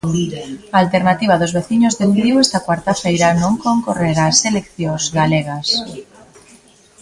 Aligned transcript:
Alternativa 0.81 1.35
dos 1.41 1.55
Veciños 1.57 1.97
decidiu 2.01 2.35
esta 2.39 2.63
cuarta 2.67 2.93
feira 3.03 3.29
non 3.43 3.53
concorrer 3.65 4.15
ás 4.27 4.37
eleccións 4.51 5.03
galegas. 5.17 5.67